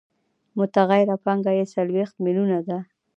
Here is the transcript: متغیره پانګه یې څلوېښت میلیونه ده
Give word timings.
متغیره 0.57 1.15
پانګه 1.23 1.51
یې 1.57 1.65
څلوېښت 1.73 2.15
میلیونه 2.25 2.57
ده 2.67 2.77